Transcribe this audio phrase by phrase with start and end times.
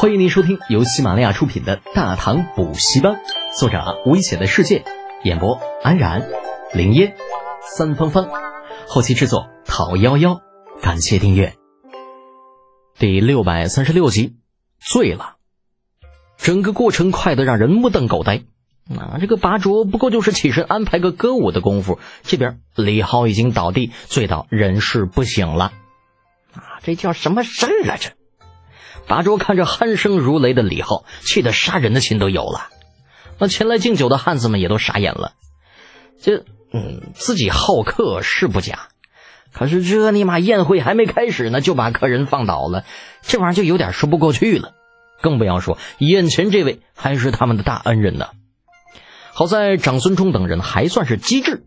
[0.00, 3.14] 欢迎您收听由喜马拉雅出品的《大唐补习班》，
[3.58, 4.84] 作者危险的世界，
[5.24, 6.30] 演播安然、
[6.72, 7.16] 林烟、
[7.76, 8.28] 三芳芳，
[8.86, 10.40] 后期制作陶幺幺。
[10.80, 11.56] 感谢订阅。
[12.96, 14.36] 第六百三十六集，
[14.78, 15.34] 醉了。
[16.36, 18.44] 整个过程快得让人目瞪口呆。
[18.96, 25.72] 啊，这个拔卓不过就是起身安排个歌舞的功夫，这边李浩已经倒地，醉到人事不省了。
[26.54, 27.96] 啊，这叫什么事儿啊？
[27.98, 28.10] 这！
[29.08, 32.68] 拔卓看着鼾声如雷的李浩，气得杀人的心都有了。
[33.38, 35.32] 那前来敬酒的汉子们也都傻眼了。
[36.20, 38.88] 这，嗯，自己好客是不假，
[39.52, 42.84] 可是这尼玛宴会还没开始呢，就把客人放倒了，
[43.22, 44.72] 这玩意儿就有点说不过去了。
[45.20, 48.28] 更不要说眼前这位还是他们的大恩人呢。
[49.32, 51.64] 好在长孙冲等人还算是机智，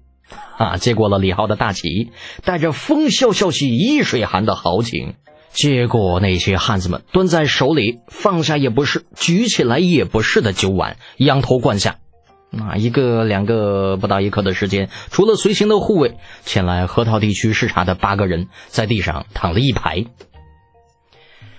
[0.57, 2.11] 啊，接过了李浩的大旗，
[2.43, 5.15] 带着风萧萧兮易水寒的豪情。
[5.53, 11.97] 接过那些汉子们端在手里，放下也不是，举起来也不是的酒碗，仰头灌下。
[12.49, 20.05] 那一个两个不到一刻的时间，除了随行的护卫，前来河套地区视察的八个人，在地上躺了一排。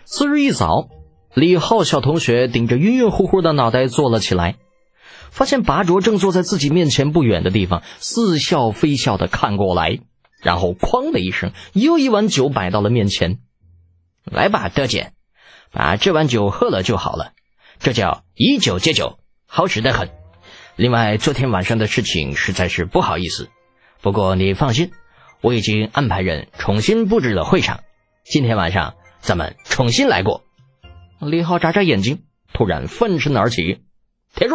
[0.05, 0.89] 次日一早，
[1.35, 4.57] 李浩小同学顶着晕晕乎乎的脑袋坐了起来，
[5.31, 9.99] 发现拔卓正坐在自己面前不远的地方，似笑非笑的看过来，
[10.43, 13.39] 然后哐的一声，又一碗酒摆到了面前。
[14.25, 15.13] 来吧，德姐，
[15.73, 17.33] 把这碗酒喝了就好了。
[17.79, 20.11] 这叫以酒解酒，好使得很。
[20.77, 23.51] 另外，昨天晚上的事情实在是不好意思。
[24.01, 24.93] 不过你放心，
[25.41, 27.81] 我已经安排人重新布置了会场。
[28.25, 30.45] 今天晚上咱们重新来过。
[31.19, 33.83] 李浩眨眨眼睛，突然翻身而起
[34.35, 34.55] ：“铁柱、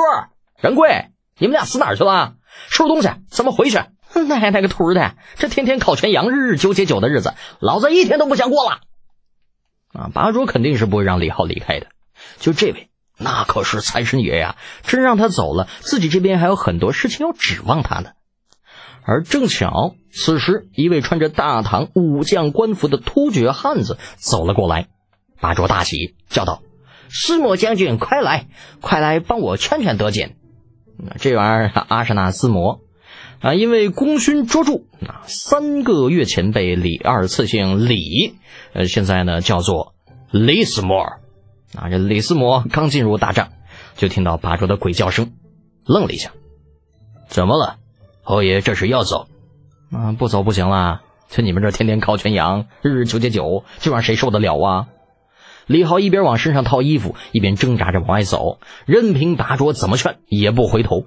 [0.62, 2.36] 任贵，你们俩死哪儿去了？
[2.70, 3.80] 收拾东西，咱们回去。”
[4.28, 8.80] 奶奶个兔的，这天天烤全羊、日日酒解酒的日子，老子一天都不想过了。
[9.98, 11.88] 啊，拔卓肯定是不会让李浩离开的。
[12.38, 14.56] 就这位，那可是财神爷呀！
[14.84, 18.12] 真让他走了，自己这边还有很多事情要指望他呢。
[19.04, 24.90] 而正巧，此时一位穿着大唐武将官服的突厥汉子走了过来，
[25.40, 26.62] 拔卓大喜，叫道
[27.10, 28.48] ：“石磨将军，快来，
[28.82, 30.36] 快来帮我劝劝德简。”
[31.20, 32.82] 这玩意儿，阿什纳斯摩
[33.40, 38.36] 啊，因为功勋卓著，啊，三个月前被李二次姓李，
[38.74, 39.94] 呃，现在呢叫做
[40.32, 41.20] 李斯摩尔。
[41.76, 43.50] 啊，这李斯摩刚进入大帐，
[43.96, 45.34] 就听到拔卓的鬼叫声，
[45.86, 46.32] 愣了一下。
[47.28, 47.78] 怎么了，
[48.24, 48.62] 侯爷？
[48.62, 49.28] 这是要走？
[49.92, 51.02] 啊，不走不行了。
[51.30, 54.88] 就你们这天天烤全羊，日日酒解酒，这玩意谁受得了啊？
[55.66, 61.06] 李浩一边往身上套衣服，一边挣扎着往外走，任凭拔卓怎么劝，也不回头。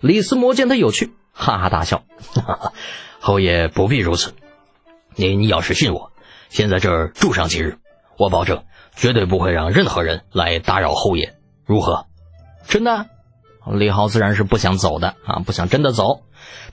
[0.00, 1.12] 李斯摩见他有趣。
[1.32, 2.04] 哈哈大笑，
[2.34, 2.72] 哈哈，
[3.20, 4.34] 侯爷不必如此。
[5.14, 6.12] 您要是信我，
[6.48, 7.78] 先在这儿住上几日，
[8.18, 8.64] 我保证
[8.94, 11.34] 绝对不会让任何人来打扰侯爷。
[11.64, 12.06] 如何？
[12.66, 13.06] 真的？
[13.72, 16.22] 李浩自然是不想走的啊，不想真的走。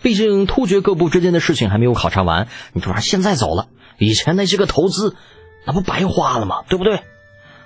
[0.02, 5.16] 毕竟突厥各部之间的事情还没有考察完，你这玩意现在走了，以前那些个投资，
[5.66, 6.64] 那不白花了吗？
[6.70, 7.02] 对不对？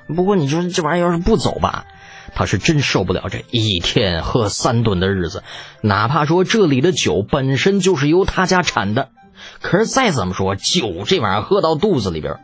[0.07, 1.85] 不过你说这玩意儿要是不走吧？
[2.34, 5.44] 他是真受不了这一天喝三顿的日子，
[5.81, 9.09] 哪怕说这里的酒本身就是由他家产的，
[9.61, 12.40] 可是再怎么说，酒这玩意儿喝到肚子里边，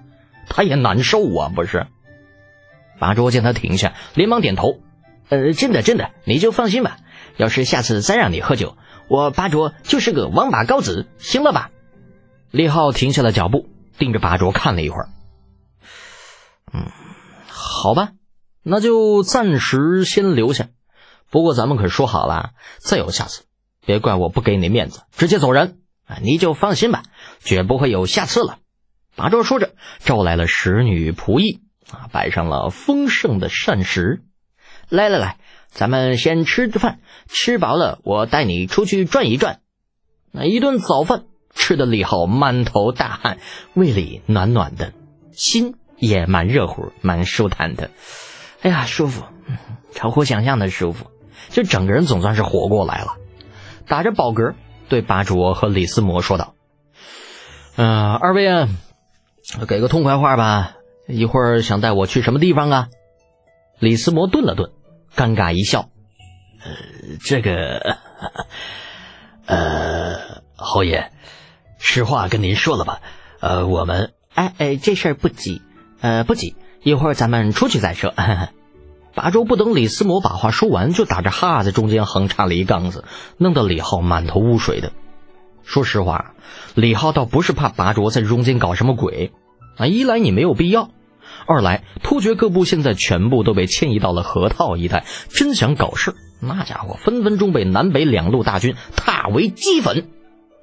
[0.49, 1.87] 他也难受啊，不是？
[2.99, 4.81] 八卓见他停下，连忙点头
[5.29, 6.97] ：“呃，真的，真的，你就放心吧。
[7.37, 8.75] 要是下次再让你喝酒，
[9.07, 11.69] 我八卓就是个王八羔子，行了吧？”
[12.51, 15.09] 李浩停下了脚步，盯着八卓看了一会儿，
[16.73, 16.91] 嗯，
[17.81, 18.13] 好吧。
[18.63, 20.69] 那就暂时先留下，
[21.29, 23.43] 不过咱们可说好了，再有下次，
[23.85, 25.77] 别怪我不给你面子，直接走人。
[26.05, 27.03] 啊，你就放心吧，
[27.39, 28.59] 绝不会有下次了。
[29.15, 31.61] 拔卓说着，招来了使女仆役，
[31.91, 34.23] 啊，摆上了丰盛的膳食。
[34.89, 35.37] 来来来，
[35.69, 39.59] 咱们先吃着饭，吃饱了我带你出去转一转。
[40.31, 43.39] 那一顿早饭吃的李浩满头大汗，
[43.73, 44.93] 胃里暖暖的，
[45.33, 47.89] 心也蛮热乎，蛮舒坦的。
[48.61, 49.23] 哎呀，舒服，
[49.93, 51.11] 超乎想象的舒服，
[51.49, 53.15] 就整个人总算是活过来了。
[53.87, 54.55] 打着饱嗝，
[54.89, 56.55] 对巴卓和李斯摩说道
[57.77, 58.67] ：“嗯，二位啊，
[59.67, 60.73] 给个痛快话吧，
[61.07, 62.89] 一会儿想带我去什么地方啊？”
[63.79, 64.71] 李斯摩顿了顿，
[65.15, 65.89] 尴尬一笑
[66.65, 66.71] ：“呃，
[67.23, 67.97] 这个，
[69.45, 71.11] 呃，侯爷，
[71.77, 73.01] 实话跟您说了吧，
[73.39, 74.13] 呃，我们……
[74.33, 75.61] 哎哎，这事儿不急，
[76.01, 78.13] 呃，不急。”一会儿咱们出去再说。
[79.13, 83.03] 八周不等李思摩把话说完，就打着哈在中间横插了一杠子，
[83.37, 84.91] 弄得李浩满头雾水的。
[85.63, 86.33] 说实话，
[86.75, 89.33] 李浩倒不是怕拔卓在中间搞什么鬼
[89.75, 90.91] 啊，一来你没有必要，
[91.47, 100.07] 二来突厥各部现在全部都被迁移到了河套一带，真想搞事，那家伙分分钟被南北两路大军踏为齑粉。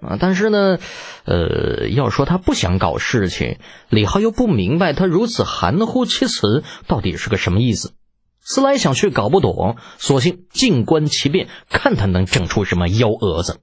[0.07, 0.79] 啊，但是呢，
[1.25, 3.59] 呃，要说他不想搞事情，
[3.89, 7.93] 李浩又不明白他如此含糊其辞到底是个什么意思。
[8.41, 13.61] 思来想去搞不懂，索性静观其变，看他能整出什么幺蛾子。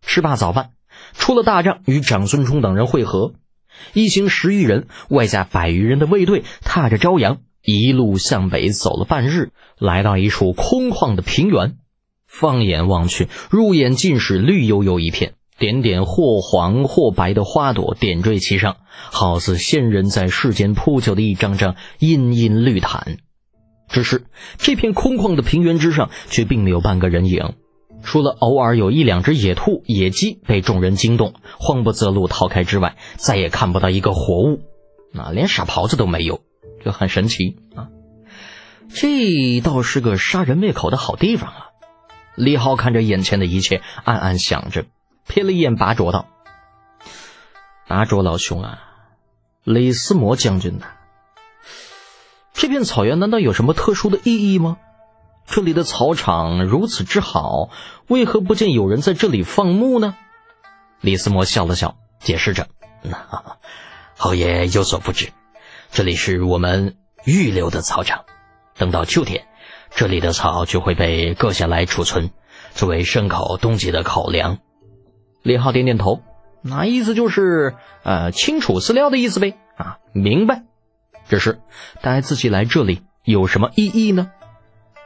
[0.00, 0.70] 吃罢早饭，
[1.12, 3.34] 出了大帐与长孙冲等人会合，
[3.92, 11.76] 一行十余人，外加百余人的卫队，踏着朝阳，一路向北走了半日，来到一处空旷的平原。
[12.36, 18.78] 放眼望去，入眼尽是绿油油一片，点点或黄或白的花朵点缀其上，
[19.12, 23.18] 好似仙人在世间铺就的一张张茵茵绿毯。
[23.88, 24.24] 只是
[24.58, 27.54] 这片空旷的平原之上，却并没有半个人影，
[28.02, 34.58] 除了偶尔有一两只野兔、野鸡被众人惊动，慌不择路逃开之外，再也看不到一个活物。
[35.16, 36.40] 啊连傻狍子都没有，
[36.84, 37.86] 就很神奇啊！
[38.88, 41.66] 这倒是个杀人灭口的好地方啊！
[42.34, 44.86] 李浩看着眼前的一切，暗暗想着，
[45.28, 46.26] 瞥了一眼拔卓道
[47.86, 48.78] ：“拔卓老兄啊，
[49.62, 50.86] 李思摩将军呐。”
[52.52, 54.78] 这片草原难道有什么特殊的意义吗？
[55.46, 57.68] 这里的草场如此之好，
[58.08, 60.16] 为何不见有人在这里放牧呢？
[61.00, 62.68] 李思摩笑了笑，解释着
[63.02, 63.58] ：“那
[64.16, 65.32] 侯爷有所不知，
[65.90, 68.24] 这里是我们预留的草场，
[68.76, 69.46] 等到秋天，
[69.96, 72.30] 这里的草就会被割下来储存，
[72.72, 74.58] 作为牲口冬季的口粮。”
[75.42, 76.22] 李浩点点头，
[76.62, 79.56] 那意思就是呃，清楚饲料的意思呗。
[79.76, 80.62] 啊，明白。
[81.28, 81.60] 只是
[82.02, 84.30] 带自己来这里有什么意义呢？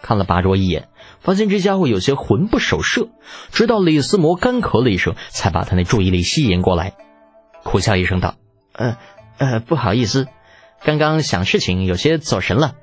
[0.01, 0.89] 看了八卓一眼，
[1.21, 3.09] 发现这家伙有些魂不守舍。
[3.51, 6.95] 直到李思摩干咳了一声，才把他那注意力吸引过来，
[7.63, 8.37] 苦笑一声道
[8.73, 8.97] ：“呃
[9.39, 10.29] 呃，不好意思，
[10.85, 12.75] 刚刚想事情有些走神了。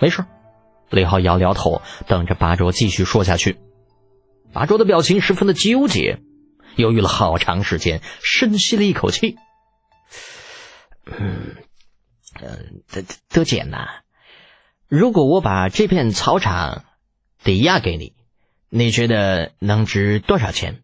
[0.00, 0.24] 没事。”
[0.94, 3.58] 李浩摇摇头，等着八卓继续说下去。
[4.52, 6.20] 八卓的表情十分的纠结，
[6.76, 9.36] 犹豫了好长时间，深吸了一口气，
[11.06, 11.56] 嗯。
[12.40, 12.58] 呃，
[12.90, 14.00] 德德简呐，
[14.88, 16.84] 如果我把这片草场
[17.44, 18.12] 抵押给你，
[18.70, 20.82] 你觉得能值多少钱？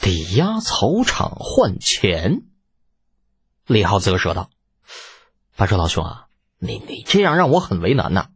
[0.00, 2.44] 抵押草场换钱？
[3.66, 4.48] 李浩啧舌道
[5.56, 8.30] ：“八叔老兄啊，你你这样让我很为难呐。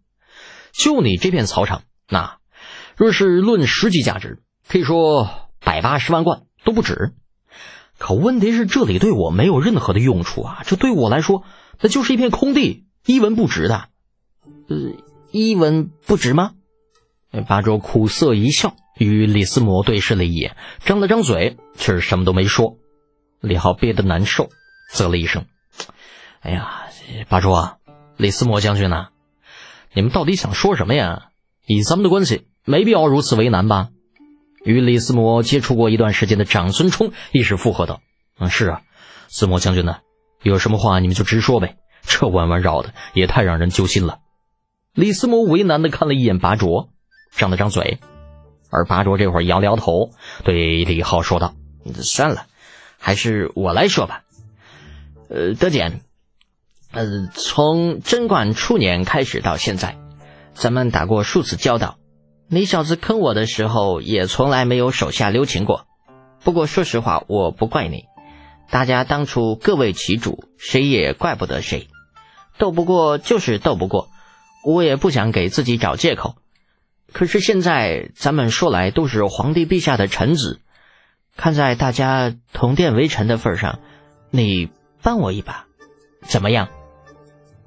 [0.76, 2.38] 就你这片草场，那
[2.96, 5.28] 若是论实际价值，可以说
[5.60, 7.14] 百八十万贯都不止。
[7.98, 10.62] 可问题是，这里对我没有任何的用处啊！
[10.66, 11.44] 这对我来说……”
[11.80, 13.88] 那就是一片空地，一文不值的。
[14.68, 14.76] 呃，
[15.30, 16.52] 一文不值吗？
[17.46, 22.78] 八周苦涩一笑，与李思摩对视了一眼，张了张嘴，却是什么都没说。
[23.40, 24.48] 李浩憋得难受，
[24.90, 25.44] 啧了一声
[26.40, 26.86] ：“哎呀，
[27.28, 27.76] 八周啊，
[28.16, 29.08] 李思摩将军呢，
[29.96, 31.30] 你们到底想说什么呀？
[31.66, 33.88] 以咱们的关系，没必要如此为难吧？”
[34.62, 38.02] 与李思摩接触过一段时间的长孙冲一时附和道
[38.38, 38.82] ：“嗯，是啊，
[39.28, 39.96] 思摩将军呢？”
[40.44, 44.18] 有什么话你们就直说呗，这弯弯绕的也太让人揪心了。
[44.92, 46.90] 李思摩为难的看了一眼拔卓，
[47.34, 47.98] 张了张嘴，
[48.70, 50.10] 而拔卓这会儿摇了摇头，
[50.44, 51.54] 对李浩说道
[52.02, 52.44] ：“算了，
[52.98, 54.24] 还是我来说吧。
[55.30, 56.02] 呃，德简，
[56.96, 59.98] 呃，从贞观初年开始到现在，
[60.54, 61.98] 咱们打过数次交道。
[62.48, 65.86] 你小子坑我的时候，也从来没有手下留情过。
[66.42, 68.04] 不过说实话，我不怪你。”
[68.70, 71.88] 大家当初各为其主，谁也怪不得谁。
[72.56, 74.08] 斗不过就是斗不过，
[74.64, 76.36] 我也不想给自己找借口。
[77.12, 80.60] 可是现在咱们说来都是皇帝陛下的臣子，
[81.36, 83.80] 看在大家同殿为臣的份上，
[84.30, 84.70] 你
[85.02, 85.66] 帮我一把，
[86.22, 86.70] 怎么样？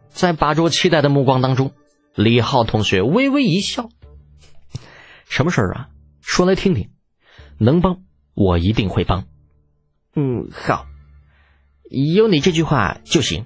[0.09, 1.71] 在八桌期待的目光当中，
[2.15, 3.89] 李浩同学微微一笑
[5.29, 5.89] ：“什么事儿啊？
[6.21, 6.89] 说来听听。
[7.57, 9.25] 能帮，我一定会帮。”
[10.15, 10.87] 嗯，好，
[11.89, 13.45] 有你这句话就行。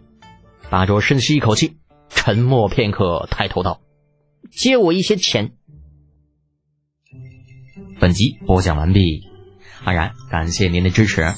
[0.69, 1.77] 八卓深吸一口气，
[2.09, 3.81] 沉默片刻，抬头道
[4.51, 5.51] ：“借我一些钱。”
[7.99, 9.23] 本集播讲完毕，
[9.83, 11.33] 安然感谢您的支持。